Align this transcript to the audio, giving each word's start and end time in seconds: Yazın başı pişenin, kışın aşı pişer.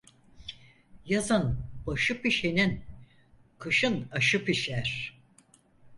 Yazın 1.05 1.59
başı 1.87 2.21
pişenin, 2.21 2.83
kışın 3.59 4.07
aşı 4.11 4.45
pişer. 4.45 5.19